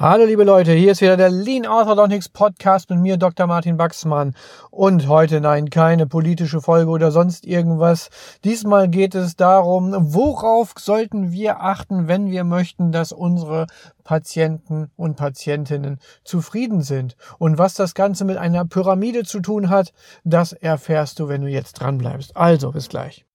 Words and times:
Hallo 0.00 0.24
liebe 0.24 0.44
Leute, 0.44 0.72
hier 0.72 0.92
ist 0.92 1.02
wieder 1.02 1.18
der 1.18 1.28
Lean 1.28 1.66
Orthodontics 1.66 2.30
Podcast 2.30 2.88
mit 2.88 3.00
mir, 3.00 3.18
Dr. 3.18 3.46
Martin 3.46 3.76
Baxmann. 3.76 4.34
Und 4.70 5.08
heute 5.08 5.42
nein, 5.42 5.68
keine 5.68 6.06
politische 6.06 6.62
Folge 6.62 6.90
oder 6.90 7.10
sonst 7.10 7.46
irgendwas. 7.46 8.08
Diesmal 8.42 8.88
geht 8.88 9.14
es 9.14 9.36
darum, 9.36 9.94
worauf 9.94 10.72
sollten 10.78 11.32
wir 11.32 11.60
achten, 11.60 12.08
wenn 12.08 12.30
wir 12.30 12.44
möchten, 12.44 12.92
dass 12.92 13.12
unsere 13.12 13.66
Patienten 14.02 14.90
und 14.96 15.18
Patientinnen 15.18 15.98
zufrieden 16.24 16.80
sind. 16.80 17.14
Und 17.36 17.58
was 17.58 17.74
das 17.74 17.92
Ganze 17.92 18.24
mit 18.24 18.38
einer 18.38 18.64
Pyramide 18.64 19.24
zu 19.24 19.40
tun 19.40 19.68
hat, 19.68 19.92
das 20.24 20.54
erfährst 20.54 21.18
du, 21.18 21.28
wenn 21.28 21.42
du 21.42 21.48
jetzt 21.48 21.74
dran 21.74 21.98
bleibst. 21.98 22.38
Also, 22.38 22.72
bis 22.72 22.88
gleich. 22.88 23.26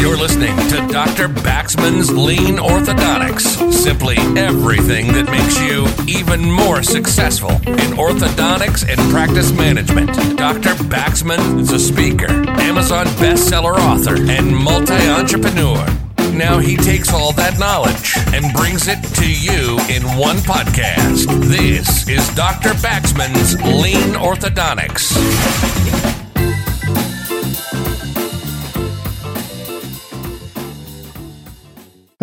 You're 0.00 0.16
listening 0.16 0.56
to 0.68 0.86
Dr. 0.92 1.28
Baxman's 1.28 2.12
Lean 2.12 2.56
Orthodontics. 2.56 3.72
Simply 3.72 4.16
everything 4.36 5.08
that 5.08 5.28
makes 5.30 5.60
you 5.60 5.86
even 6.06 6.50
more 6.50 6.82
successful 6.82 7.50
in 7.50 7.96
orthodontics 7.96 8.88
and 8.88 8.98
practice 9.10 9.52
management. 9.52 10.14
Dr. 10.36 10.74
Baxman 10.84 11.58
is 11.58 11.72
a 11.72 11.78
speaker, 11.78 12.30
Amazon 12.60 13.06
bestseller 13.16 13.76
author, 13.76 14.16
and 14.30 14.54
multi 14.56 14.94
entrepreneur. 14.94 15.84
Now 16.32 16.58
he 16.58 16.76
takes 16.76 17.12
all 17.12 17.32
that 17.32 17.58
knowledge 17.58 18.14
and 18.34 18.54
brings 18.54 18.86
it 18.88 19.02
to 19.16 19.28
you 19.28 19.78
in 19.94 20.02
one 20.16 20.36
podcast. 20.38 21.26
This 21.48 22.08
is 22.08 22.28
Dr. 22.34 22.70
Baxman's 22.74 23.60
Lean 23.62 24.14
Orthodontics. 24.14 26.03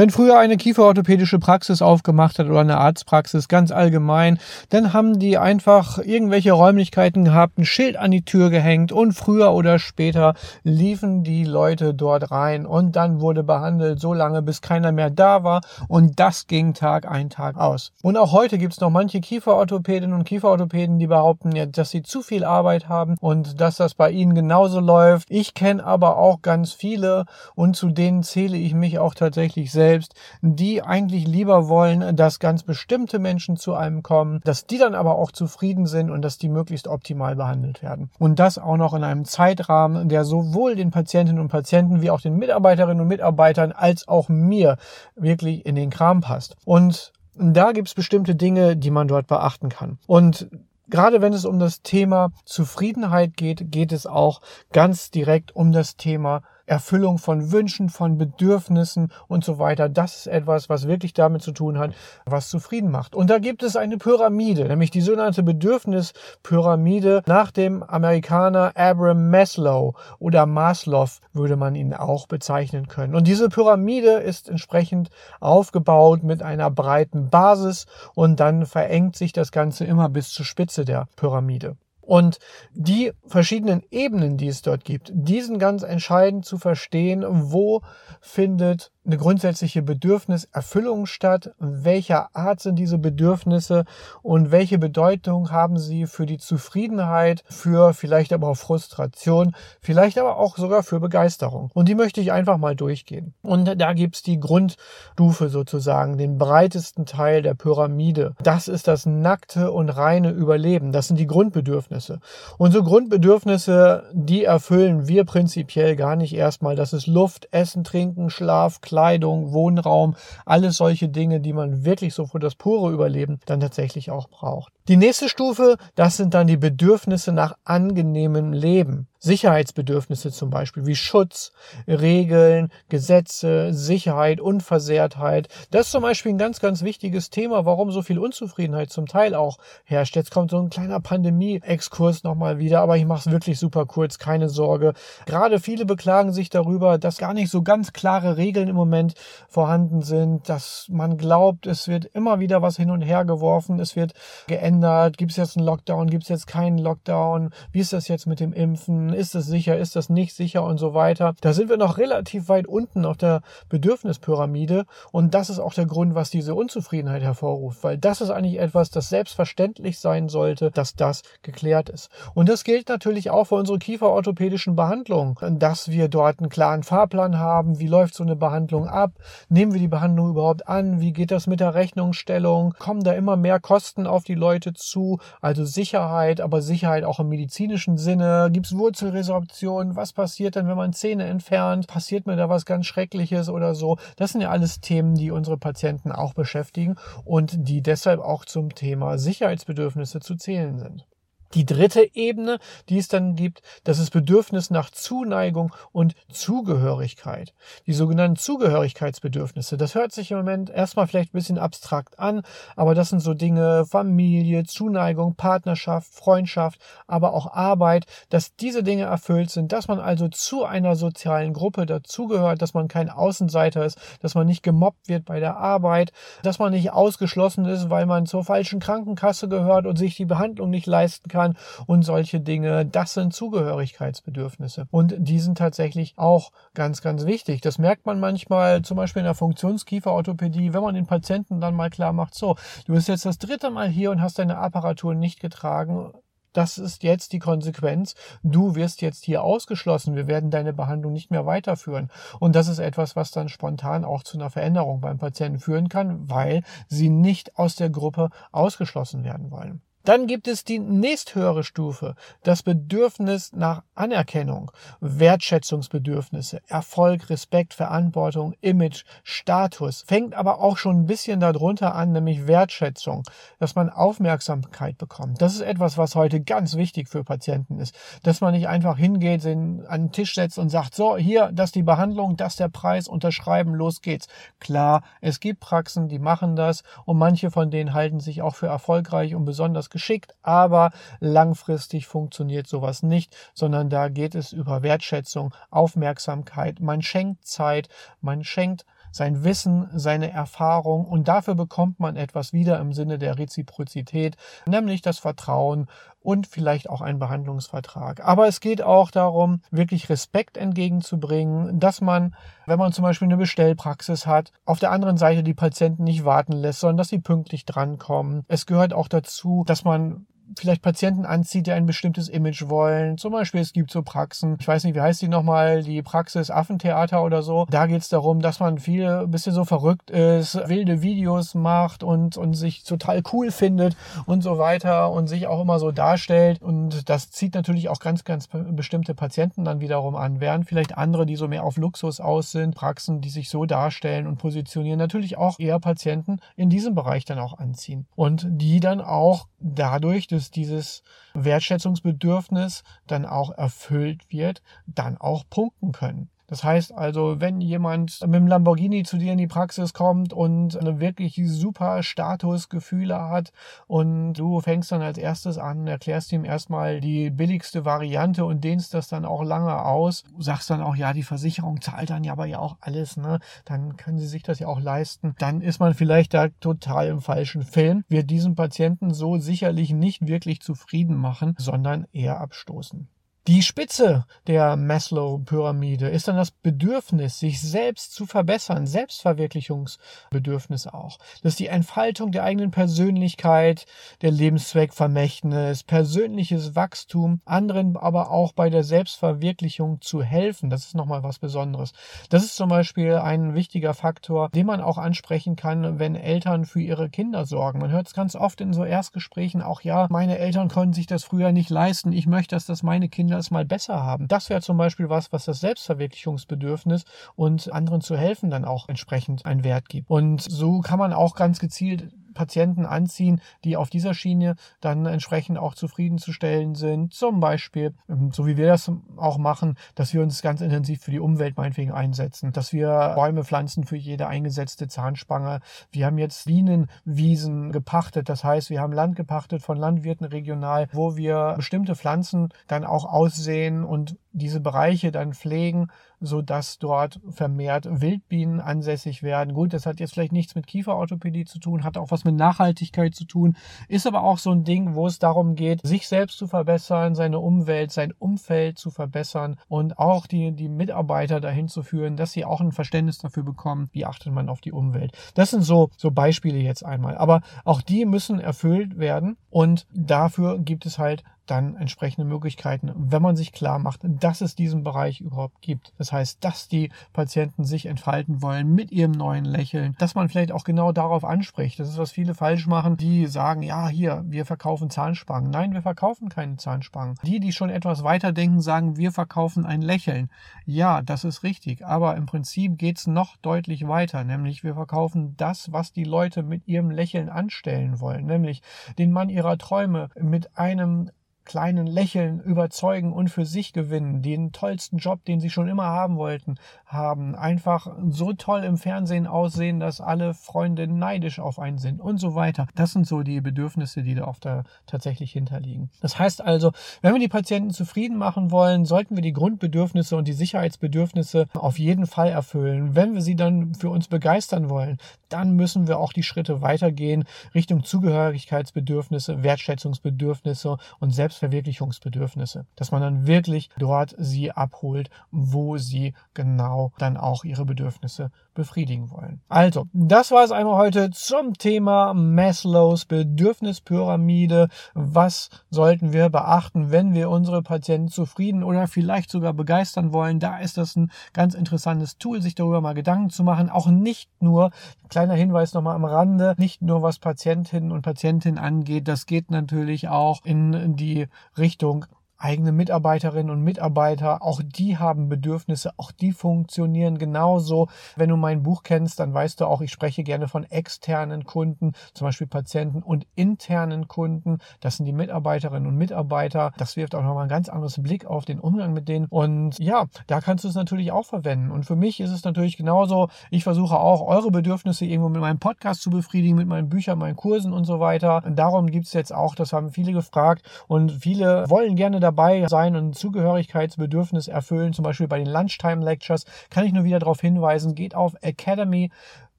Wenn 0.01 0.09
früher 0.09 0.39
eine 0.39 0.57
kieferorthopädische 0.57 1.37
Praxis 1.37 1.83
aufgemacht 1.83 2.39
hat 2.39 2.47
oder 2.47 2.61
eine 2.61 2.79
Arztpraxis 2.79 3.47
ganz 3.47 3.71
allgemein, 3.71 4.39
dann 4.69 4.93
haben 4.93 5.19
die 5.19 5.37
einfach 5.37 5.99
irgendwelche 5.99 6.53
Räumlichkeiten 6.53 7.25
gehabt, 7.25 7.59
ein 7.59 7.65
Schild 7.65 7.97
an 7.97 8.09
die 8.09 8.25
Tür 8.25 8.49
gehängt 8.49 8.91
und 8.91 9.13
früher 9.13 9.53
oder 9.53 9.77
später 9.77 10.33
liefen 10.63 11.23
die 11.23 11.43
Leute 11.43 11.93
dort 11.93 12.31
rein 12.31 12.65
und 12.65 12.95
dann 12.95 13.21
wurde 13.21 13.43
behandelt 13.43 13.99
so 13.99 14.15
lange, 14.15 14.41
bis 14.41 14.61
keiner 14.61 14.91
mehr 14.91 15.11
da 15.11 15.43
war 15.43 15.61
und 15.87 16.19
das 16.19 16.47
ging 16.47 16.73
Tag 16.73 17.07
ein, 17.07 17.29
Tag 17.29 17.55
aus. 17.57 17.91
Und 18.01 18.17
auch 18.17 18.31
heute 18.31 18.57
gibt 18.57 18.73
es 18.73 18.81
noch 18.81 18.89
manche 18.89 19.21
Kieferorthopädinnen 19.21 20.15
und 20.15 20.23
Kieferorthopäden, 20.23 20.97
die 20.97 21.05
behaupten, 21.05 21.71
dass 21.71 21.91
sie 21.91 22.01
zu 22.01 22.23
viel 22.23 22.43
Arbeit 22.43 22.89
haben 22.89 23.17
und 23.21 23.61
dass 23.61 23.75
das 23.75 23.93
bei 23.93 24.09
ihnen 24.09 24.33
genauso 24.33 24.79
läuft. 24.79 25.27
Ich 25.29 25.53
kenne 25.53 25.85
aber 25.85 26.17
auch 26.17 26.41
ganz 26.41 26.71
viele 26.71 27.25
und 27.53 27.75
zu 27.75 27.89
denen 27.89 28.23
zähle 28.23 28.57
ich 28.57 28.73
mich 28.73 28.97
auch 28.97 29.13
tatsächlich 29.13 29.71
selbst 29.71 29.90
selbst, 29.91 30.13
die 30.41 30.81
eigentlich 30.81 31.27
lieber 31.27 31.67
wollen, 31.67 32.15
dass 32.15 32.39
ganz 32.39 32.63
bestimmte 32.63 33.19
Menschen 33.19 33.57
zu 33.57 33.73
einem 33.73 34.03
kommen, 34.03 34.39
dass 34.45 34.65
die 34.65 34.77
dann 34.77 34.95
aber 34.95 35.15
auch 35.15 35.31
zufrieden 35.31 35.85
sind 35.85 36.09
und 36.09 36.21
dass 36.21 36.37
die 36.37 36.47
möglichst 36.47 36.87
optimal 36.87 37.35
behandelt 37.35 37.83
werden. 37.83 38.09
Und 38.17 38.39
das 38.39 38.57
auch 38.57 38.77
noch 38.77 38.93
in 38.93 39.03
einem 39.03 39.25
Zeitrahmen, 39.25 40.07
der 40.07 40.23
sowohl 40.23 40.75
den 40.75 40.91
Patientinnen 40.91 41.41
und 41.41 41.49
Patienten 41.49 42.01
wie 42.01 42.09
auch 42.09 42.21
den 42.21 42.37
Mitarbeiterinnen 42.37 43.01
und 43.01 43.07
Mitarbeitern 43.07 43.73
als 43.73 44.07
auch 44.07 44.29
mir 44.29 44.77
wirklich 45.15 45.65
in 45.65 45.75
den 45.75 45.89
Kram 45.89 46.21
passt. 46.21 46.55
Und 46.65 47.11
da 47.35 47.73
gibt 47.73 47.89
es 47.89 47.93
bestimmte 47.93 48.35
Dinge, 48.35 48.77
die 48.77 48.91
man 48.91 49.07
dort 49.07 49.27
beachten 49.27 49.69
kann. 49.69 49.97
Und 50.07 50.47
Gerade 50.91 51.21
wenn 51.21 51.31
es 51.31 51.45
um 51.45 51.57
das 51.57 51.83
Thema 51.83 52.33
Zufriedenheit 52.43 53.37
geht, 53.37 53.71
geht 53.71 53.93
es 53.93 54.05
auch 54.05 54.41
ganz 54.73 55.09
direkt 55.09 55.55
um 55.55 55.71
das 55.71 55.95
Thema 55.95 56.43
Erfüllung 56.71 57.17
von 57.17 57.51
Wünschen, 57.51 57.89
von 57.89 58.17
Bedürfnissen 58.17 59.11
und 59.27 59.43
so 59.43 59.59
weiter. 59.59 59.89
Das 59.89 60.15
ist 60.15 60.27
etwas, 60.27 60.69
was 60.69 60.87
wirklich 60.87 61.13
damit 61.13 61.41
zu 61.41 61.51
tun 61.51 61.77
hat, 61.77 61.93
was 62.25 62.49
zufrieden 62.49 62.91
macht. 62.91 63.13
Und 63.13 63.29
da 63.29 63.39
gibt 63.39 63.61
es 63.61 63.75
eine 63.75 63.97
Pyramide, 63.97 64.69
nämlich 64.69 64.89
die 64.89 65.01
sogenannte 65.01 65.43
Bedürfnispyramide 65.43 67.23
nach 67.25 67.51
dem 67.51 67.83
Amerikaner 67.83 68.71
Abraham 68.75 69.29
Maslow 69.29 69.95
oder 70.17 70.45
Maslow 70.45 71.09
würde 71.33 71.57
man 71.57 71.75
ihn 71.75 71.93
auch 71.93 72.27
bezeichnen 72.27 72.87
können. 72.87 73.15
Und 73.15 73.27
diese 73.27 73.49
Pyramide 73.49 74.11
ist 74.11 74.47
entsprechend 74.47 75.09
aufgebaut 75.41 76.23
mit 76.23 76.41
einer 76.41 76.71
breiten 76.71 77.29
Basis 77.29 77.85
und 78.15 78.39
dann 78.39 78.65
verengt 78.65 79.17
sich 79.17 79.33
das 79.33 79.51
Ganze 79.51 79.83
immer 79.83 80.07
bis 80.07 80.29
zur 80.29 80.45
Spitze 80.45 80.85
der 80.85 81.09
Pyramide. 81.17 81.75
Und 82.11 82.39
die 82.73 83.13
verschiedenen 83.25 83.83
Ebenen, 83.89 84.35
die 84.35 84.49
es 84.49 84.61
dort 84.61 84.83
gibt, 84.83 85.13
diesen 85.13 85.59
ganz 85.59 85.81
entscheidend 85.81 86.43
zu 86.43 86.57
verstehen, 86.57 87.23
wo 87.25 87.83
findet 88.19 88.91
eine 89.05 89.17
grundsätzliche 89.17 89.81
Bedürfniserfüllung 89.81 91.05
statt? 91.05 91.51
Welcher 91.59 92.35
Art 92.35 92.59
sind 92.59 92.75
diese 92.75 92.97
Bedürfnisse 92.97 93.85
und 94.21 94.51
welche 94.51 94.77
Bedeutung 94.77 95.51
haben 95.51 95.79
sie 95.79 96.05
für 96.05 96.25
die 96.25 96.37
Zufriedenheit, 96.37 97.43
für 97.49 97.93
vielleicht 97.93 98.33
aber 98.33 98.49
auch 98.49 98.57
Frustration, 98.57 99.55
vielleicht 99.81 100.17
aber 100.17 100.37
auch 100.37 100.57
sogar 100.57 100.83
für 100.83 100.99
Begeisterung? 100.99 101.71
Und 101.73 101.89
die 101.89 101.95
möchte 101.95 102.21
ich 102.21 102.31
einfach 102.31 102.57
mal 102.57 102.75
durchgehen. 102.75 103.33
Und 103.41 103.81
da 103.81 103.93
gibt's 103.93 104.21
die 104.21 104.39
Grundstufe 104.39 105.49
sozusagen, 105.49 106.17
den 106.17 106.37
breitesten 106.37 107.05
Teil 107.05 107.41
der 107.41 107.55
Pyramide. 107.55 108.35
Das 108.43 108.67
ist 108.67 108.87
das 108.87 109.05
nackte 109.05 109.71
und 109.71 109.89
reine 109.89 110.29
Überleben. 110.29 110.91
Das 110.91 111.07
sind 111.07 111.19
die 111.19 111.27
Grundbedürfnisse. 111.27 112.19
Und 112.57 112.71
so 112.71 112.83
Grundbedürfnisse, 112.83 114.03
die 114.13 114.43
erfüllen 114.43 115.07
wir 115.07 115.25
prinzipiell 115.25 115.95
gar 115.95 116.15
nicht 116.15 116.33
erstmal. 116.33 116.75
Das 116.75 116.93
ist 116.93 117.07
Luft, 117.07 117.47
Essen, 117.51 117.83
Trinken, 117.83 118.29
Schlaf, 118.29 118.81
Kleidung, 118.91 119.53
Wohnraum, 119.53 120.15
alles 120.45 120.75
solche 120.75 121.07
Dinge, 121.07 121.39
die 121.39 121.53
man 121.53 121.85
wirklich 121.85 122.13
so 122.13 122.25
für 122.25 122.39
das 122.39 122.55
pure 122.55 122.91
Überleben 122.91 123.39
dann 123.45 123.61
tatsächlich 123.61 124.11
auch 124.11 124.27
braucht. 124.27 124.73
Die 124.87 124.97
nächste 124.97 125.29
Stufe, 125.29 125.77
das 125.93 126.17
sind 126.17 126.33
dann 126.33 126.47
die 126.47 126.57
Bedürfnisse 126.57 127.31
nach 127.31 127.55
angenehmem 127.63 128.51
Leben. 128.51 129.07
Sicherheitsbedürfnisse 129.23 130.31
zum 130.31 130.49
Beispiel 130.49 130.87
wie 130.87 130.95
Schutz, 130.95 131.51
Regeln, 131.87 132.69
Gesetze, 132.89 133.71
Sicherheit, 133.71 134.41
Unversehrtheit. 134.41 135.47
Das 135.69 135.85
ist 135.85 135.91
zum 135.91 136.01
Beispiel 136.01 136.31
ein 136.33 136.39
ganz, 136.39 136.59
ganz 136.59 136.81
wichtiges 136.81 137.29
Thema, 137.29 137.63
warum 137.67 137.91
so 137.91 138.01
viel 138.01 138.17
Unzufriedenheit 138.17 138.89
zum 138.89 139.05
Teil 139.05 139.35
auch 139.35 139.59
herrscht. 139.83 140.15
Jetzt 140.15 140.31
kommt 140.31 140.49
so 140.49 140.57
ein 140.57 140.71
kleiner 140.71 140.99
Pandemie-Exkurs 140.99 142.23
nochmal 142.23 142.57
wieder, 142.57 142.81
aber 142.81 142.97
ich 142.97 143.05
mache 143.05 143.29
es 143.29 143.31
wirklich 143.31 143.59
super 143.59 143.85
kurz, 143.85 144.17
keine 144.17 144.49
Sorge. 144.49 144.93
Gerade 145.27 145.59
viele 145.59 145.85
beklagen 145.85 146.33
sich 146.33 146.49
darüber, 146.49 146.97
dass 146.97 147.19
gar 147.19 147.35
nicht 147.35 147.51
so 147.51 147.61
ganz 147.61 147.93
klare 147.93 148.37
Regeln 148.37 148.69
im 148.69 148.75
Moment 148.75 149.13
vorhanden 149.47 150.01
sind, 150.01 150.49
dass 150.49 150.87
man 150.89 151.17
glaubt, 151.17 151.67
es 151.67 151.87
wird 151.87 152.05
immer 152.05 152.39
wieder 152.39 152.63
was 152.63 152.77
hin 152.77 152.89
und 152.89 153.01
her 153.01 153.23
geworfen, 153.23 153.79
es 153.79 153.95
wird 153.95 154.13
geändert, 154.47 154.71
gibt 155.15 155.31
es 155.31 155.37
jetzt 155.37 155.57
einen 155.57 155.65
Lockdown, 155.65 156.09
gibt 156.09 156.23
es 156.23 156.29
jetzt 156.29 156.47
keinen 156.47 156.77
Lockdown, 156.77 157.51
wie 157.71 157.79
ist 157.79 157.93
das 157.93 158.07
jetzt 158.07 158.27
mit 158.27 158.39
dem 158.39 158.53
Impfen? 158.53 159.11
ist 159.13 159.35
es 159.35 159.45
sicher, 159.45 159.77
ist 159.77 159.95
das 159.95 160.09
nicht 160.09 160.35
sicher? 160.35 160.63
Und 160.63 160.77
so 160.77 160.93
weiter. 160.93 161.35
Da 161.41 161.53
sind 161.53 161.69
wir 161.69 161.77
noch 161.77 161.97
relativ 161.97 162.49
weit 162.49 162.67
unten 162.67 163.05
auf 163.05 163.17
der 163.17 163.41
Bedürfnispyramide. 163.69 164.85
Und 165.11 165.33
das 165.33 165.49
ist 165.49 165.59
auch 165.59 165.73
der 165.73 165.85
Grund, 165.85 166.15
was 166.15 166.29
diese 166.29 166.55
Unzufriedenheit 166.55 167.21
hervorruft, 167.21 167.83
weil 167.83 167.97
das 167.97 168.21
ist 168.21 168.29
eigentlich 168.29 168.59
etwas, 168.59 168.89
das 168.89 169.09
selbstverständlich 169.09 169.99
sein 169.99 170.29
sollte, 170.29 170.71
dass 170.71 170.95
das 170.95 171.21
geklärt 171.41 171.89
ist. 171.89 172.09
Und 172.33 172.49
das 172.49 172.63
gilt 172.63 172.89
natürlich 172.89 173.29
auch 173.29 173.45
für 173.45 173.55
unsere 173.55 173.79
kieferorthopädischen 173.79 174.75
Behandlungen, 174.75 175.35
dass 175.59 175.89
wir 175.89 176.07
dort 176.07 176.39
einen 176.39 176.49
klaren 176.49 176.83
Fahrplan 176.83 177.37
haben, 177.37 177.79
wie 177.79 177.87
läuft 177.87 178.15
so 178.15 178.23
eine 178.23 178.35
Behandlung 178.35 178.87
ab, 178.87 179.11
nehmen 179.49 179.73
wir 179.73 179.79
die 179.79 179.87
Behandlung 179.87 180.31
überhaupt 180.31 180.67
an, 180.67 180.99
wie 180.99 181.13
geht 181.13 181.31
das 181.31 181.47
mit 181.47 181.59
der 181.59 181.75
Rechnungsstellung, 181.75 182.73
kommen 182.79 183.03
da 183.03 183.13
immer 183.13 183.35
mehr 183.35 183.59
Kosten 183.59 184.07
auf 184.07 184.23
die 184.23 184.35
Leute 184.35 184.60
zu, 184.69 185.19
also 185.41 185.65
Sicherheit, 185.65 186.39
aber 186.39 186.61
Sicherheit 186.61 187.03
auch 187.03 187.19
im 187.19 187.29
medizinischen 187.29 187.97
Sinne, 187.97 188.49
gibt 188.51 188.67
es 188.67 188.77
Wurzel 188.77 189.01
Wurzelresorption, 189.01 189.95
was 189.95 190.13
passiert 190.13 190.55
denn, 190.55 190.67
wenn 190.67 190.77
man 190.77 190.93
Zähne 190.93 191.25
entfernt, 191.25 191.87
passiert 191.87 192.27
mir 192.27 192.35
da 192.35 192.49
was 192.49 192.65
ganz 192.65 192.85
Schreckliches 192.85 193.49
oder 193.49 193.73
so. 193.75 193.97
Das 194.15 194.31
sind 194.31 194.41
ja 194.41 194.49
alles 194.49 194.79
Themen, 194.79 195.15
die 195.15 195.31
unsere 195.31 195.57
Patienten 195.57 196.11
auch 196.11 196.33
beschäftigen 196.33 196.95
und 197.25 197.67
die 197.67 197.81
deshalb 197.81 198.19
auch 198.19 198.45
zum 198.45 198.75
Thema 198.75 199.17
Sicherheitsbedürfnisse 199.17 200.19
zu 200.19 200.35
zählen 200.35 200.77
sind. 200.77 201.07
Die 201.53 201.65
dritte 201.65 202.15
Ebene, 202.15 202.59
die 202.87 202.97
es 202.97 203.09
dann 203.09 203.35
gibt, 203.35 203.61
das 203.83 203.99
ist 203.99 204.11
Bedürfnis 204.11 204.69
nach 204.69 204.89
Zuneigung 204.89 205.73
und 205.91 206.15
Zugehörigkeit. 206.31 207.53
Die 207.87 207.93
sogenannten 207.93 208.37
Zugehörigkeitsbedürfnisse. 208.37 209.75
Das 209.75 209.95
hört 209.95 210.13
sich 210.13 210.31
im 210.31 210.37
Moment 210.37 210.69
erstmal 210.69 211.07
vielleicht 211.07 211.33
ein 211.33 211.37
bisschen 211.37 211.57
abstrakt 211.57 212.19
an, 212.19 212.43
aber 212.77 212.95
das 212.95 213.09
sind 213.09 213.19
so 213.19 213.33
Dinge 213.33 213.85
Familie, 213.85 214.63
Zuneigung, 214.63 215.35
Partnerschaft, 215.35 216.13
Freundschaft, 216.13 216.79
aber 217.05 217.33
auch 217.33 217.51
Arbeit, 217.51 218.05
dass 218.29 218.55
diese 218.55 218.81
Dinge 218.81 219.03
erfüllt 219.03 219.49
sind, 219.49 219.73
dass 219.73 219.89
man 219.89 219.99
also 219.99 220.29
zu 220.29 220.63
einer 220.63 220.95
sozialen 220.95 221.51
Gruppe 221.51 221.85
dazugehört, 221.85 222.61
dass 222.61 222.73
man 222.73 222.87
kein 222.87 223.09
Außenseiter 223.09 223.83
ist, 223.83 223.99
dass 224.21 224.35
man 224.35 224.47
nicht 224.47 224.63
gemobbt 224.63 225.09
wird 225.09 225.25
bei 225.25 225.41
der 225.41 225.57
Arbeit, 225.57 226.13
dass 226.43 226.59
man 226.59 226.71
nicht 226.71 226.91
ausgeschlossen 226.91 227.65
ist, 227.65 227.89
weil 227.89 228.05
man 228.05 228.25
zur 228.25 228.45
falschen 228.45 228.79
Krankenkasse 228.79 229.49
gehört 229.49 229.85
und 229.85 229.97
sich 229.97 230.15
die 230.15 230.25
Behandlung 230.25 230.69
nicht 230.69 230.87
leisten 230.87 231.27
kann 231.27 231.40
kann 231.41 231.57
und 231.87 232.03
solche 232.03 232.39
Dinge. 232.39 232.85
Das 232.85 233.13
sind 233.13 233.33
Zugehörigkeitsbedürfnisse. 233.33 234.87
Und 234.91 235.15
die 235.17 235.39
sind 235.39 235.57
tatsächlich 235.57 236.13
auch 236.17 236.51
ganz, 236.73 237.01
ganz 237.01 237.25
wichtig. 237.25 237.61
Das 237.61 237.77
merkt 237.77 238.05
man 238.05 238.19
manchmal 238.19 238.81
zum 238.81 238.97
Beispiel 238.97 239.21
in 239.21 239.25
der 239.25 239.35
Funktionskieferorthopädie, 239.35 240.73
wenn 240.73 240.83
man 240.83 240.95
den 240.95 241.07
Patienten 241.07 241.61
dann 241.61 241.75
mal 241.75 241.89
klar 241.89 242.13
macht, 242.13 242.35
so, 242.35 242.55
du 242.85 242.93
bist 242.93 243.07
jetzt 243.07 243.25
das 243.25 243.37
dritte 243.37 243.69
Mal 243.69 243.89
hier 243.89 244.11
und 244.11 244.21
hast 244.21 244.39
deine 244.39 244.57
Apparatur 244.57 245.15
nicht 245.15 245.39
getragen 245.39 246.13
das 246.53 246.77
ist 246.77 247.01
jetzt 247.03 247.31
die 247.31 247.39
Konsequenz. 247.39 248.13
Du 248.43 248.75
wirst 248.75 249.01
jetzt 249.01 249.23
hier 249.23 249.41
ausgeschlossen. 249.41 250.17
Wir 250.17 250.27
werden 250.27 250.51
deine 250.51 250.73
Behandlung 250.73 251.13
nicht 251.13 251.31
mehr 251.31 251.45
weiterführen. 251.45 252.09
Und 252.41 252.57
das 252.57 252.67
ist 252.67 252.79
etwas, 252.79 253.15
was 253.15 253.31
dann 253.31 253.47
spontan 253.47 254.03
auch 254.03 254.23
zu 254.23 254.37
einer 254.37 254.49
Veränderung 254.49 254.99
beim 254.99 255.17
Patienten 255.17 255.59
führen 255.59 255.87
kann, 255.87 256.29
weil 256.29 256.63
sie 256.89 257.07
nicht 257.07 257.57
aus 257.57 257.77
der 257.77 257.89
Gruppe 257.89 258.31
ausgeschlossen 258.51 259.23
werden 259.23 259.49
wollen. 259.49 259.81
Dann 260.03 260.27
gibt 260.27 260.47
es 260.47 260.63
die 260.63 260.79
nächsthöhere 260.79 261.63
Stufe, 261.63 262.15
das 262.43 262.63
Bedürfnis 262.63 263.53
nach 263.53 263.83
Anerkennung, 263.93 264.71
Wertschätzungsbedürfnisse, 264.99 266.61
Erfolg, 266.67 267.29
Respekt, 267.29 267.73
Verantwortung, 267.73 268.55
Image, 268.61 269.03
Status. 269.23 270.03
Fängt 270.07 270.33
aber 270.33 270.59
auch 270.59 270.77
schon 270.77 271.01
ein 271.01 271.05
bisschen 271.05 271.39
darunter 271.39 271.93
an, 271.93 272.11
nämlich 272.11 272.47
Wertschätzung, 272.47 273.23
dass 273.59 273.75
man 273.75 273.89
Aufmerksamkeit 273.89 274.97
bekommt. 274.97 275.39
Das 275.41 275.53
ist 275.53 275.61
etwas, 275.61 275.97
was 275.99 276.15
heute 276.15 276.41
ganz 276.41 276.75
wichtig 276.75 277.07
für 277.07 277.23
Patienten 277.23 277.79
ist, 277.79 277.95
dass 278.23 278.41
man 278.41 278.53
nicht 278.53 278.67
einfach 278.67 278.97
hingeht, 278.97 279.45
an 279.45 279.85
den 279.87 280.11
Tisch 280.11 280.33
setzt 280.33 280.57
und 280.57 280.69
sagt, 280.69 280.95
so, 280.95 281.15
hier, 281.15 281.51
das 281.53 281.71
die 281.71 281.83
Behandlung, 281.83 282.37
das 282.37 282.55
der 282.55 282.69
Preis, 282.69 283.07
unterschreiben, 283.07 283.75
los 283.75 284.01
geht's. 284.01 284.27
Klar, 284.59 285.03
es 285.21 285.39
gibt 285.39 285.59
Praxen, 285.59 286.07
die 286.07 286.19
machen 286.19 286.55
das 286.55 286.83
und 287.05 287.17
manche 287.19 287.51
von 287.51 287.69
denen 287.69 287.93
halten 287.93 288.19
sich 288.19 288.41
auch 288.41 288.55
für 288.55 288.67
erfolgreich 288.67 289.35
und 289.35 289.45
besonders 289.45 289.90
geschickt, 289.91 290.33
aber 290.41 290.91
langfristig 291.19 292.07
funktioniert 292.07 292.67
sowas 292.67 293.03
nicht, 293.03 293.35
sondern 293.53 293.89
da 293.89 294.09
geht 294.09 294.33
es 294.35 294.51
über 294.53 294.81
Wertschätzung, 294.81 295.53
Aufmerksamkeit. 295.69 296.79
Man 296.79 297.01
schenkt 297.01 297.45
Zeit, 297.45 297.89
man 298.21 298.43
schenkt 298.43 298.85
sein 299.11 299.43
Wissen, 299.43 299.87
seine 299.93 300.31
Erfahrung 300.31 301.05
und 301.05 301.27
dafür 301.27 301.55
bekommt 301.55 301.99
man 301.99 302.15
etwas 302.15 302.53
wieder 302.53 302.79
im 302.79 302.93
Sinne 302.93 303.17
der 303.17 303.37
Reziprozität, 303.37 304.37
nämlich 304.65 305.01
das 305.01 305.19
Vertrauen 305.19 305.87
und 306.21 306.47
vielleicht 306.47 306.89
auch 306.89 307.01
einen 307.01 307.19
Behandlungsvertrag. 307.19 308.23
Aber 308.23 308.47
es 308.47 308.59
geht 308.59 308.81
auch 308.81 309.11
darum, 309.11 309.61
wirklich 309.71 310.09
Respekt 310.09 310.57
entgegenzubringen, 310.57 311.79
dass 311.79 312.01
man, 312.01 312.35
wenn 312.65 312.79
man 312.79 312.93
zum 312.93 313.03
Beispiel 313.03 313.27
eine 313.27 313.37
Bestellpraxis 313.37 314.27
hat, 314.27 314.51
auf 314.65 314.79
der 314.79 314.91
anderen 314.91 315.17
Seite 315.17 315.43
die 315.43 315.53
Patienten 315.53 316.03
nicht 316.03 316.23
warten 316.23 316.53
lässt, 316.53 316.79
sondern 316.79 316.97
dass 316.97 317.09
sie 317.09 317.19
pünktlich 317.19 317.65
drankommen. 317.65 318.45
Es 318.47 318.65
gehört 318.65 318.93
auch 318.93 319.07
dazu, 319.07 319.63
dass 319.65 319.83
man 319.83 320.27
vielleicht 320.57 320.81
Patienten 320.81 321.25
anzieht, 321.25 321.67
die 321.67 321.71
ein 321.71 321.85
bestimmtes 321.85 322.29
Image 322.29 322.69
wollen. 322.69 323.17
Zum 323.17 323.31
Beispiel, 323.31 323.61
es 323.61 323.73
gibt 323.73 323.91
so 323.91 324.01
Praxen, 324.01 324.57
ich 324.59 324.67
weiß 324.67 324.83
nicht, 324.83 324.95
wie 324.95 325.01
heißt 325.01 325.21
die 325.21 325.27
nochmal, 325.27 325.83
die 325.83 326.01
Praxis 326.01 326.49
Affentheater 326.49 327.23
oder 327.23 327.41
so. 327.41 327.65
Da 327.69 327.87
geht 327.87 328.01
es 328.01 328.09
darum, 328.09 328.41
dass 328.41 328.59
man 328.59 328.77
viel 328.77 329.07
ein 329.07 329.31
bisschen 329.31 329.53
so 329.53 329.65
verrückt 329.65 330.09
ist, 330.09 330.55
wilde 330.67 331.01
Videos 331.01 331.55
macht 331.55 332.03
und, 332.03 332.37
und 332.37 332.53
sich 332.53 332.83
total 332.83 333.21
cool 333.31 333.51
findet 333.51 333.95
und 334.25 334.41
so 334.41 334.57
weiter 334.57 335.11
und 335.11 335.27
sich 335.27 335.47
auch 335.47 335.61
immer 335.61 335.79
so 335.79 335.91
darstellt. 335.91 336.61
Und 336.61 337.09
das 337.09 337.31
zieht 337.31 337.55
natürlich 337.55 337.89
auch 337.89 337.99
ganz, 337.99 338.23
ganz 338.23 338.47
bestimmte 338.47 339.13
Patienten 339.13 339.65
dann 339.65 339.79
wiederum 339.79 340.15
an, 340.15 340.39
während 340.39 340.67
vielleicht 340.67 340.97
andere, 340.97 341.25
die 341.25 341.35
so 341.35 341.47
mehr 341.47 341.63
auf 341.63 341.77
Luxus 341.77 342.19
aus 342.19 342.51
sind, 342.51 342.75
Praxen, 342.75 343.21
die 343.21 343.29
sich 343.29 343.49
so 343.49 343.65
darstellen 343.65 344.27
und 344.27 344.37
positionieren, 344.37 344.99
natürlich 344.99 345.37
auch 345.37 345.59
eher 345.59 345.79
Patienten 345.79 346.39
in 346.55 346.69
diesem 346.69 346.95
Bereich 346.95 347.25
dann 347.25 347.39
auch 347.39 347.57
anziehen. 347.57 348.05
Und 348.15 348.47
die 348.49 348.79
dann 348.79 349.01
auch 349.01 349.47
dadurch, 349.59 350.27
dass 350.41 350.49
dieses 350.49 351.03
Wertschätzungsbedürfnis 351.35 352.83
dann 353.05 353.27
auch 353.27 353.51
erfüllt 353.51 354.31
wird, 354.31 354.63
dann 354.87 355.17
auch 355.17 355.43
punkten 355.47 355.91
können. 355.91 356.31
Das 356.51 356.65
heißt 356.65 356.93
also, 356.93 357.39
wenn 357.39 357.61
jemand 357.61 358.19
mit 358.27 358.35
dem 358.35 358.45
Lamborghini 358.45 359.03
zu 359.03 359.15
dir 359.15 359.31
in 359.31 359.37
die 359.37 359.47
Praxis 359.47 359.93
kommt 359.93 360.33
und 360.33 360.77
eine 360.77 360.99
wirklich 360.99 361.41
super 361.45 362.03
Statusgefühle 362.03 363.29
hat 363.29 363.53
und 363.87 364.33
du 364.33 364.59
fängst 364.59 364.91
dann 364.91 365.01
als 365.01 365.17
erstes 365.17 365.57
an, 365.57 365.87
erklärst 365.87 366.33
ihm 366.33 366.43
erstmal 366.43 366.99
die 366.99 367.29
billigste 367.29 367.85
Variante 367.85 368.43
und 368.43 368.65
dehnst 368.65 368.93
das 368.93 369.07
dann 369.07 369.23
auch 369.23 369.43
lange 369.43 369.85
aus, 369.85 370.25
sagst 370.39 370.69
dann 370.69 370.81
auch, 370.81 370.97
ja, 370.97 371.13
die 371.13 371.23
Versicherung 371.23 371.79
zahlt 371.79 372.09
dann 372.09 372.25
ja 372.25 372.33
aber 372.33 372.47
ja 372.47 372.59
auch 372.59 372.75
alles, 372.81 373.15
ne? 373.15 373.39
Dann 373.63 373.95
können 373.95 374.19
sie 374.19 374.27
sich 374.27 374.43
das 374.43 374.59
ja 374.59 374.67
auch 374.67 374.81
leisten. 374.81 375.35
Dann 375.39 375.61
ist 375.61 375.79
man 375.79 375.93
vielleicht 375.93 376.33
da 376.33 376.49
total 376.59 377.07
im 377.07 377.21
falschen 377.21 377.61
Film, 377.61 378.03
wird 378.09 378.29
diesen 378.29 378.55
Patienten 378.55 379.13
so 379.13 379.37
sicherlich 379.37 379.93
nicht 379.93 380.27
wirklich 380.27 380.59
zufrieden 380.59 381.15
machen, 381.15 381.55
sondern 381.57 382.07
eher 382.11 382.41
abstoßen. 382.41 383.07
Die 383.47 383.63
Spitze 383.63 384.25
der 384.45 384.75
Maslow-Pyramide 384.75 386.07
ist 386.07 386.27
dann 386.27 386.35
das 386.35 386.51
Bedürfnis, 386.51 387.39
sich 387.39 387.59
selbst 387.59 388.13
zu 388.13 388.27
verbessern, 388.27 388.85
Selbstverwirklichungsbedürfnis 388.85 390.85
auch. 390.85 391.17
Das 391.41 391.53
ist 391.53 391.59
die 391.59 391.65
Entfaltung 391.65 392.31
der 392.31 392.43
eigenen 392.43 392.69
Persönlichkeit, 392.69 393.87
der 394.21 394.29
Lebenszweckvermächtnis, 394.29 395.83
persönliches 395.83 396.75
Wachstum, 396.75 397.41
anderen 397.43 397.97
aber 397.97 398.29
auch 398.29 398.53
bei 398.53 398.69
der 398.69 398.83
Selbstverwirklichung 398.83 400.01
zu 400.01 400.21
helfen. 400.21 400.69
Das 400.69 400.85
ist 400.85 400.93
nochmal 400.93 401.23
was 401.23 401.39
Besonderes. 401.39 401.93
Das 402.29 402.43
ist 402.43 402.55
zum 402.55 402.69
Beispiel 402.69 403.15
ein 403.15 403.55
wichtiger 403.55 403.95
Faktor, 403.95 404.49
den 404.49 404.67
man 404.67 404.81
auch 404.81 404.99
ansprechen 404.99 405.55
kann, 405.55 405.97
wenn 405.97 406.13
Eltern 406.13 406.65
für 406.65 406.79
ihre 406.79 407.09
Kinder 407.09 407.47
sorgen. 407.47 407.79
Man 407.79 407.89
hört 407.89 408.05
es 408.05 408.13
ganz 408.13 408.35
oft 408.35 408.61
in 408.61 408.71
so 408.71 408.85
Erstgesprächen 408.85 409.63
auch, 409.63 409.81
ja, 409.81 410.05
meine 410.11 410.37
Eltern 410.37 410.69
konnten 410.69 410.93
sich 410.93 411.07
das 411.07 411.23
früher 411.23 411.51
nicht 411.51 411.71
leisten. 411.71 412.11
Ich 412.11 412.27
möchte, 412.27 412.55
dass 412.55 412.67
das 412.67 412.83
meine 412.83 413.09
Kinder 413.09 413.30
Kinder 413.31 413.39
es 413.39 413.49
mal 413.49 413.63
besser 413.63 414.03
haben. 414.03 414.27
Das 414.27 414.49
wäre 414.49 414.59
zum 414.61 414.75
Beispiel 414.75 415.07
was, 415.07 415.31
was 415.31 415.45
das 415.45 415.61
Selbstverwirklichungsbedürfnis 415.61 417.05
und 417.35 417.71
anderen 417.71 418.01
zu 418.01 418.17
helfen 418.17 418.49
dann 418.49 418.65
auch 418.65 418.89
entsprechend 418.89 419.45
einen 419.45 419.63
Wert 419.63 419.87
gibt. 419.87 420.09
Und 420.09 420.41
so 420.41 420.81
kann 420.81 420.99
man 420.99 421.13
auch 421.13 421.35
ganz 421.35 421.59
gezielt 421.59 422.09
Patienten 422.33 422.85
anziehen, 422.85 423.41
die 423.63 423.77
auf 423.77 423.89
dieser 423.89 424.13
Schiene 424.13 424.55
dann 424.79 425.05
entsprechend 425.05 425.57
auch 425.57 425.75
zufriedenzustellen 425.75 426.75
sind. 426.75 427.13
Zum 427.13 427.39
Beispiel, 427.39 427.93
ähm, 428.09 428.31
so 428.31 428.45
wie 428.45 428.57
wir 428.57 428.67
das 428.67 428.91
auch 429.17 429.37
machen, 429.37 429.77
dass 429.95 430.13
wir 430.13 430.21
uns 430.21 430.41
ganz 430.41 430.61
intensiv 430.61 431.01
für 431.01 431.11
die 431.11 431.19
Umwelt 431.19 431.57
meinetwegen 431.57 431.91
einsetzen, 431.91 432.51
dass 432.51 432.73
wir 432.73 433.13
Bäume 433.15 433.43
pflanzen 433.43 433.83
für 433.85 433.97
jede 433.97 434.27
eingesetzte 434.27 434.87
Zahnspange. 434.87 435.59
Wir 435.91 436.05
haben 436.05 436.17
jetzt 436.17 436.45
Bienenwiesen 436.45 437.71
gepachtet, 437.71 438.29
das 438.29 438.43
heißt, 438.43 438.69
wir 438.69 438.81
haben 438.81 438.93
Land 438.93 439.15
gepachtet 439.15 439.61
von 439.61 439.77
Landwirten 439.77 440.25
regional, 440.25 440.87
wo 440.91 441.15
wir 441.15 441.53
bestimmte 441.57 441.95
Pflanzen 441.95 442.49
dann 442.67 442.85
auch 442.85 443.05
aussehen 443.05 443.83
und 443.83 444.17
diese 444.33 444.59
Bereiche 444.59 445.11
dann 445.11 445.33
pflegen, 445.33 445.89
so 446.21 446.41
dass 446.41 446.77
dort 446.77 447.19
vermehrt 447.29 447.87
Wildbienen 447.89 448.61
ansässig 448.61 449.23
werden. 449.23 449.53
Gut, 449.53 449.73
das 449.73 449.85
hat 449.85 449.99
jetzt 449.99 450.13
vielleicht 450.13 450.31
nichts 450.31 450.55
mit 450.55 450.67
Kieferorthopädie 450.67 451.45
zu 451.45 451.59
tun, 451.59 451.83
hat 451.83 451.97
auch 451.97 452.11
was 452.11 452.23
mit 452.23 452.35
Nachhaltigkeit 452.35 453.15
zu 453.15 453.25
tun, 453.25 453.57
ist 453.87 454.07
aber 454.07 454.23
auch 454.23 454.37
so 454.37 454.51
ein 454.51 454.63
Ding, 454.63 454.95
wo 454.95 455.07
es 455.07 455.19
darum 455.19 455.55
geht, 455.55 455.85
sich 455.85 456.07
selbst 456.07 456.37
zu 456.37 456.47
verbessern, 456.47 457.15
seine 457.15 457.39
Umwelt, 457.39 457.91
sein 457.91 458.13
Umfeld 458.17 458.77
zu 458.77 458.91
verbessern 458.91 459.57
und 459.67 459.97
auch 459.97 460.27
die, 460.27 460.51
die 460.51 460.69
Mitarbeiter 460.69 461.41
dahin 461.41 461.67
zu 461.67 461.83
führen, 461.83 462.15
dass 462.15 462.31
sie 462.31 462.45
auch 462.45 462.61
ein 462.61 462.71
Verständnis 462.71 463.17
dafür 463.17 463.43
bekommen, 463.43 463.89
wie 463.91 464.05
achtet 464.05 464.31
man 464.31 464.49
auf 464.49 464.61
die 464.61 464.71
Umwelt. 464.71 465.17
Das 465.33 465.49
sind 465.49 465.63
so, 465.63 465.89
so 465.97 466.11
Beispiele 466.11 466.59
jetzt 466.59 466.85
einmal. 466.85 467.17
Aber 467.17 467.41
auch 467.65 467.81
die 467.81 468.05
müssen 468.05 468.39
erfüllt 468.39 468.99
werden 468.99 469.37
und 469.49 469.87
dafür 469.93 470.59
gibt 470.59 470.85
es 470.85 470.99
halt 470.99 471.23
dann 471.45 471.75
entsprechende 471.75 472.25
Möglichkeiten, 472.25 472.91
wenn 472.95 473.21
man 473.21 473.35
sich 473.35 473.51
klar 473.51 473.79
macht, 473.79 474.01
dass 474.03 474.41
es 474.41 474.55
diesen 474.55 474.83
Bereich 474.83 475.21
überhaupt 475.21 475.61
gibt. 475.61 475.93
Das 475.97 476.11
heißt, 476.11 476.43
dass 476.43 476.67
die 476.67 476.91
Patienten 477.13 477.63
sich 477.63 477.85
entfalten 477.85 478.41
wollen 478.41 478.73
mit 478.73 478.91
ihrem 478.91 479.11
neuen 479.11 479.45
Lächeln, 479.45 479.95
dass 479.99 480.15
man 480.15 480.29
vielleicht 480.29 480.51
auch 480.51 480.63
genau 480.63 480.91
darauf 480.91 481.25
anspricht. 481.25 481.79
Das 481.79 481.89
ist, 481.89 481.97
was 481.97 482.11
viele 482.11 482.35
falsch 482.35 482.67
machen, 482.67 482.97
die 482.97 483.27
sagen, 483.27 483.63
ja, 483.63 483.87
hier, 483.87 484.23
wir 484.27 484.45
verkaufen 484.45 484.89
Zahnspangen. 484.89 485.49
Nein, 485.49 485.73
wir 485.73 485.81
verkaufen 485.81 486.29
keine 486.29 486.57
Zahnspangen. 486.57 487.15
Die, 487.23 487.39
die 487.39 487.51
schon 487.51 487.69
etwas 487.69 488.03
weiter 488.03 488.31
denken, 488.31 488.61
sagen, 488.61 488.97
wir 488.97 489.11
verkaufen 489.11 489.65
ein 489.65 489.81
Lächeln. 489.81 490.29
Ja, 490.65 491.01
das 491.01 491.23
ist 491.23 491.43
richtig, 491.43 491.85
aber 491.85 492.15
im 492.15 492.25
Prinzip 492.25 492.77
geht 492.77 492.99
es 492.99 493.07
noch 493.07 493.37
deutlich 493.37 493.87
weiter, 493.87 494.23
nämlich 494.23 494.63
wir 494.63 494.75
verkaufen 494.75 495.35
das, 495.37 495.71
was 495.71 495.91
die 495.91 496.03
Leute 496.03 496.43
mit 496.43 496.67
ihrem 496.67 496.91
Lächeln 496.91 497.29
anstellen 497.29 497.99
wollen, 497.99 498.25
nämlich 498.25 498.61
den 498.97 499.11
Mann 499.11 499.29
ihrer 499.29 499.57
Träume 499.57 500.09
mit 500.19 500.57
einem 500.57 501.09
kleinen 501.51 501.85
Lächeln 501.85 502.39
überzeugen 502.39 503.11
und 503.11 503.29
für 503.29 503.45
sich 503.45 503.73
gewinnen, 503.73 504.21
den 504.21 504.53
tollsten 504.53 504.99
Job, 504.99 505.25
den 505.25 505.41
sie 505.41 505.49
schon 505.49 505.67
immer 505.67 505.83
haben 505.83 506.15
wollten, 506.15 506.55
haben, 506.85 507.35
einfach 507.35 507.93
so 508.07 508.31
toll 508.31 508.63
im 508.63 508.77
Fernsehen 508.77 509.27
aussehen, 509.27 509.81
dass 509.81 509.99
alle 509.99 510.33
Freunde 510.33 510.87
neidisch 510.87 511.39
auf 511.39 511.59
einen 511.59 511.77
sind 511.77 511.99
und 511.99 512.19
so 512.19 512.35
weiter. 512.35 512.67
Das 512.75 512.93
sind 512.93 513.05
so 513.05 513.21
die 513.21 513.41
Bedürfnisse, 513.41 514.01
die 514.01 514.15
da 514.15 514.27
oft 514.27 514.45
da 514.45 514.63
tatsächlich 514.85 515.33
hinterliegen. 515.33 515.89
Das 515.99 516.17
heißt 516.17 516.41
also, 516.41 516.71
wenn 517.01 517.11
wir 517.11 517.19
die 517.19 517.27
Patienten 517.27 517.71
zufrieden 517.71 518.17
machen 518.17 518.49
wollen, 518.51 518.85
sollten 518.85 519.17
wir 519.17 519.21
die 519.21 519.33
Grundbedürfnisse 519.33 520.15
und 520.15 520.29
die 520.29 520.33
Sicherheitsbedürfnisse 520.33 521.47
auf 521.53 521.79
jeden 521.79 522.07
Fall 522.07 522.29
erfüllen. 522.29 522.95
Wenn 522.95 523.13
wir 523.13 523.21
sie 523.21 523.35
dann 523.35 523.75
für 523.75 523.89
uns 523.89 524.07
begeistern 524.07 524.69
wollen, 524.69 524.99
dann 525.27 525.57
müssen 525.57 525.89
wir 525.89 525.99
auch 525.99 526.13
die 526.13 526.23
Schritte 526.23 526.61
weitergehen 526.61 527.25
Richtung 527.53 527.83
Zugehörigkeitsbedürfnisse, 527.83 529.43
Wertschätzungsbedürfnisse 529.43 530.77
und 530.99 531.11
selbst 531.11 531.40
Selbstverwirklichungsbedürfnisse, 531.41 532.65
dass 532.75 532.91
man 532.91 533.01
dann 533.01 533.27
wirklich 533.27 533.69
dort 533.77 534.15
sie 534.17 534.51
abholt, 534.51 535.09
wo 535.31 535.77
sie 535.77 536.13
genau 536.33 536.91
dann 536.97 537.17
auch 537.17 537.43
ihre 537.43 537.65
Bedürfnisse 537.65 538.31
befriedigen 538.53 539.11
wollen. 539.11 539.41
Also, 539.49 539.85
das 539.93 540.31
war 540.31 540.43
es 540.43 540.51
einmal 540.51 540.77
heute 540.77 541.11
zum 541.11 541.53
Thema 541.53 542.13
Maslows 542.13 543.05
Bedürfnispyramide. 543.05 544.67
Was 544.93 545.49
sollten 545.69 546.13
wir 546.13 546.29
beachten, 546.29 546.91
wenn 546.91 547.13
wir 547.13 547.29
unsere 547.29 547.61
Patienten 547.61 548.09
zufrieden 548.09 548.63
oder 548.63 548.87
vielleicht 548.87 549.29
sogar 549.29 549.53
begeistern 549.53 550.13
wollen? 550.13 550.39
Da 550.39 550.57
ist 550.57 550.77
das 550.77 550.95
ein 550.95 551.11
ganz 551.33 551.53
interessantes 551.53 552.17
Tool, 552.17 552.41
sich 552.41 552.55
darüber 552.55 552.81
mal 552.81 552.93
Gedanken 552.93 553.29
zu 553.29 553.43
machen. 553.43 553.69
Auch 553.69 553.87
nicht 553.87 554.29
nur, 554.41 554.71
kleiner 555.09 555.35
Hinweis 555.35 555.73
nochmal 555.73 555.95
am 555.95 556.05
Rande, 556.05 556.55
nicht 556.57 556.81
nur 556.81 557.01
was 557.01 557.19
Patientinnen 557.19 557.91
und 557.91 558.01
Patientinnen 558.01 558.59
angeht, 558.59 559.07
das 559.07 559.25
geht 559.25 559.51
natürlich 559.51 560.09
auch 560.09 560.43
in 560.43 560.95
die 560.95 561.27
Richtung 561.57 562.05
eigene 562.41 562.71
Mitarbeiterinnen 562.71 563.51
und 563.51 563.61
Mitarbeiter, 563.61 564.41
auch 564.41 564.61
die 564.63 564.97
haben 564.97 565.29
Bedürfnisse, 565.29 565.91
auch 565.97 566.11
die 566.11 566.31
funktionieren 566.31 567.17
genauso. 567.17 567.87
Wenn 568.15 568.29
du 568.29 568.37
mein 568.37 568.63
Buch 568.63 568.83
kennst, 568.83 569.19
dann 569.19 569.33
weißt 569.33 569.61
du 569.61 569.65
auch, 569.65 569.81
ich 569.81 569.91
spreche 569.91 570.23
gerne 570.23 570.47
von 570.47 570.63
externen 570.63 571.45
Kunden, 571.45 571.93
zum 572.13 572.27
Beispiel 572.27 572.47
Patienten 572.47 573.03
und 573.03 573.27
internen 573.35 574.07
Kunden. 574.07 574.57
Das 574.79 574.97
sind 574.97 575.05
die 575.05 575.13
Mitarbeiterinnen 575.13 575.87
und 575.87 575.97
Mitarbeiter. 575.97 576.71
Das 576.77 576.95
wirft 576.95 577.15
auch 577.15 577.23
nochmal 577.23 577.43
ein 577.43 577.49
ganz 577.49 577.69
anderes 577.69 578.01
Blick 578.01 578.25
auf 578.25 578.45
den 578.45 578.59
Umgang 578.59 578.93
mit 578.93 579.07
denen. 579.07 579.25
Und 579.27 579.77
ja, 579.79 580.07
da 580.27 580.41
kannst 580.41 580.63
du 580.63 580.67
es 580.67 580.75
natürlich 580.75 581.11
auch 581.11 581.25
verwenden. 581.25 581.71
Und 581.71 581.85
für 581.85 581.95
mich 581.95 582.19
ist 582.19 582.31
es 582.31 582.43
natürlich 582.43 582.77
genauso. 582.77 583.29
Ich 583.51 583.63
versuche 583.63 583.99
auch, 583.99 584.21
eure 584.21 584.51
Bedürfnisse 584.51 585.05
irgendwo 585.05 585.29
mit 585.29 585.41
meinem 585.41 585.59
Podcast 585.59 586.01
zu 586.01 586.09
befriedigen, 586.09 586.55
mit 586.55 586.67
meinen 586.67 586.89
Büchern, 586.89 587.19
meinen 587.19 587.35
Kursen 587.35 587.73
und 587.73 587.85
so 587.85 587.99
weiter. 587.99 588.43
Und 588.45 588.57
darum 588.57 588.87
gibt 588.87 589.05
es 589.05 589.13
jetzt 589.13 589.33
auch, 589.33 589.55
das 589.55 589.73
haben 589.73 589.91
viele 589.91 590.13
gefragt 590.13 590.63
und 590.87 591.11
viele 591.11 591.69
wollen 591.69 591.95
gerne 591.95 592.19
da 592.19 592.30
dabei 592.31 592.65
sein 592.67 592.95
und 592.95 593.15
Zugehörigkeitsbedürfnis 593.15 594.47
erfüllen, 594.47 594.93
zum 594.93 595.03
Beispiel 595.03 595.27
bei 595.27 595.39
den 595.39 595.47
Lunchtime 595.47 596.03
Lectures, 596.03 596.45
kann 596.69 596.85
ich 596.85 596.93
nur 596.93 597.03
wieder 597.03 597.19
darauf 597.19 597.41
hinweisen, 597.41 597.93
geht 597.95 598.15
auf 598.15 598.35
academy.leanorthodontics.com 598.41 599.50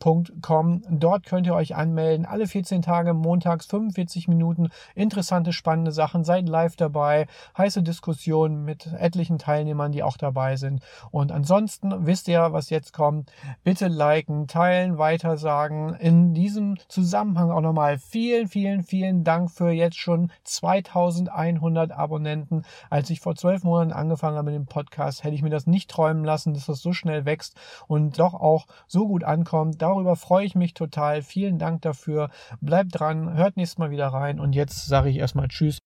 www.ecom. 0.00 0.82
Dort 0.88 1.26
könnt 1.26 1.46
ihr 1.46 1.54
euch 1.54 1.74
anmelden. 1.76 2.26
Alle 2.26 2.46
14 2.46 2.82
Tage 2.82 3.14
montags 3.14 3.66
45 3.66 4.28
Minuten. 4.28 4.68
Interessante, 4.94 5.52
spannende 5.52 5.92
Sachen. 5.92 6.24
Seid 6.24 6.48
live 6.48 6.76
dabei. 6.76 7.26
Heiße 7.56 7.82
Diskussionen 7.82 8.64
mit 8.64 8.86
etlichen 8.86 9.38
Teilnehmern, 9.38 9.92
die 9.92 10.02
auch 10.02 10.16
dabei 10.16 10.56
sind. 10.56 10.82
Und 11.10 11.32
ansonsten 11.32 12.06
wisst 12.06 12.28
ihr, 12.28 12.52
was 12.52 12.70
jetzt 12.70 12.92
kommt. 12.92 13.30
Bitte 13.62 13.88
liken, 13.88 14.46
teilen, 14.46 14.98
weitersagen. 14.98 15.94
In 15.94 16.34
diesem 16.34 16.76
Zusammenhang 16.88 17.50
auch 17.50 17.60
nochmal 17.60 17.98
vielen, 17.98 18.48
vielen, 18.48 18.82
vielen 18.82 19.24
Dank 19.24 19.50
für 19.50 19.70
jetzt 19.70 19.98
schon 19.98 20.32
2100 20.44 21.92
Abonnenten. 21.92 22.64
Als 22.88 23.10
ich 23.10 23.20
vor 23.20 23.34
zwölf 23.36 23.64
Monaten 23.64 23.92
angefangen 23.92 24.36
habe 24.36 24.50
mit 24.50 24.54
dem 24.54 24.66
Podcast, 24.66 25.24
hätte 25.24 25.34
ich 25.34 25.42
mir 25.42 25.50
das 25.50 25.66
nicht 25.66 25.90
träumen 25.90 26.24
lassen, 26.24 26.54
dass 26.54 26.66
das 26.66 26.80
so 26.80 26.92
schnell 26.92 27.24
wächst 27.24 27.56
und 27.86 28.18
doch 28.18 28.34
auch 28.34 28.66
so 28.86 29.06
gut 29.06 29.24
ankommt. 29.24 29.82
Darüber 29.82 30.16
freue 30.16 30.46
ich 30.46 30.54
mich 30.54 30.74
total. 30.74 31.22
Vielen 31.22 31.58
Dank 31.58 31.82
dafür. 31.82 32.30
Bleibt 32.60 32.98
dran, 32.98 33.36
hört 33.36 33.56
nächstes 33.56 33.78
Mal 33.78 33.90
wieder 33.90 34.08
rein 34.08 34.40
und 34.40 34.54
jetzt 34.54 34.86
sage 34.86 35.10
ich 35.10 35.16
erstmal 35.16 35.48
Tschüss. 35.48 35.78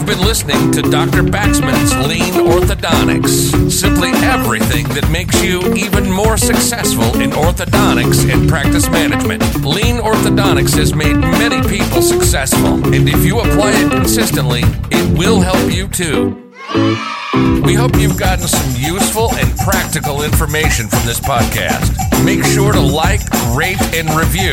You've 0.00 0.06
been 0.06 0.20
listening 0.20 0.70
to 0.72 0.82
Dr. 0.82 1.22
Baxman's 1.22 1.94
Lean 2.06 2.46
Orthodontics. 2.46 3.70
Simply 3.70 4.10
everything 4.22 4.86
that 4.94 5.08
makes 5.10 5.42
you 5.42 5.60
even 5.74 6.10
more 6.10 6.36
successful 6.36 7.20
in 7.20 7.30
orthodontics 7.32 8.32
and 8.32 8.48
practice 8.48 8.88
management. 8.88 9.42
Lean 9.64 9.96
Orthodontics 9.96 10.76
has 10.76 10.94
made 10.94 11.16
many 11.16 11.60
people 11.68 12.02
successful, 12.02 12.74
and 12.94 13.08
if 13.08 13.24
you 13.24 13.40
apply 13.40 13.72
it 13.72 13.90
consistently, 13.90 14.62
it 14.90 15.18
will 15.18 15.40
help 15.40 15.70
you 15.72 15.88
too. 15.88 16.49
We 16.70 17.74
hope 17.74 17.96
you've 17.96 18.16
gotten 18.18 18.46
some 18.46 18.70
useful 18.76 19.34
and 19.34 19.58
practical 19.58 20.22
information 20.22 20.86
from 20.88 21.04
this 21.04 21.18
podcast. 21.18 21.90
Make 22.24 22.44
sure 22.44 22.72
to 22.72 22.78
like, 22.80 23.22
rate, 23.56 23.80
and 23.94 24.08
review, 24.10 24.52